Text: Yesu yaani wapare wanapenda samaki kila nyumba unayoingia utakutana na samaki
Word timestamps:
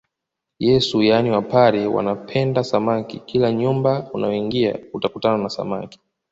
Yesu 0.59 1.01
yaani 1.03 1.31
wapare 1.31 1.87
wanapenda 1.87 2.63
samaki 2.63 3.19
kila 3.19 3.51
nyumba 3.51 4.09
unayoingia 4.13 4.79
utakutana 4.93 5.37
na 5.43 5.49
samaki 5.49 5.99